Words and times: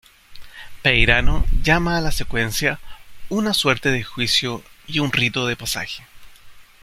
Peirano 0.81 1.45
llama 1.61 1.95
a 1.95 2.01
la 2.01 2.09
secuencia 2.11 2.79
"una 3.29 3.53
suerte 3.53 3.91
de 3.91 4.03
juicio 4.03 4.63
y 4.87 4.97
un 4.97 5.11
rito 5.11 5.45
de 5.45 5.55
pasaje. 5.55 6.03